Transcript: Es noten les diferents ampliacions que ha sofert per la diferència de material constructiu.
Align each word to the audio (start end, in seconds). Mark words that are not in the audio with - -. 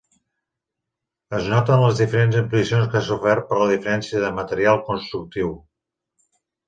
Es 1.39 1.49
noten 1.51 1.83
les 1.83 2.01
diferents 2.03 2.37
ampliacions 2.41 2.89
que 2.95 2.99
ha 3.01 3.05
sofert 3.09 3.47
per 3.51 3.59
la 3.61 3.69
diferència 3.75 4.25
de 4.25 4.35
material 4.39 4.85
constructiu. 4.89 5.53